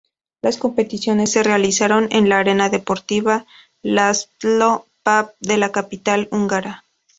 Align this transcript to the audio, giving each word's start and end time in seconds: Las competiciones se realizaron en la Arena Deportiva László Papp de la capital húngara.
Las 0.41 0.57
competiciones 0.57 1.31
se 1.31 1.43
realizaron 1.43 2.07
en 2.11 2.27
la 2.27 2.39
Arena 2.39 2.69
Deportiva 2.69 3.45
László 3.83 4.87
Papp 5.03 5.35
de 5.41 5.57
la 5.57 5.71
capital 5.71 6.27
húngara. 6.31 6.85